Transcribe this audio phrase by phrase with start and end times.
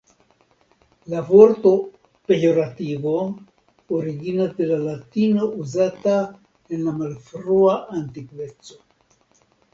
[1.13, 1.73] La vorto
[2.31, 3.13] "pejorativo"
[3.99, 8.83] originas de la latino uzata en la Malfrua Antikveco.